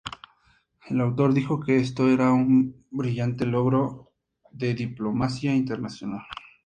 El 0.87 0.99
autor 0.99 1.31
dijo 1.31 1.59
que 1.59 1.77
esto 1.77 2.09
era 2.09 2.31
un 2.31 2.83
"brillante 2.89 3.45
logro 3.45 4.13
de 4.49 4.73
diplomacia 4.73 5.53
internacional. 5.53 6.23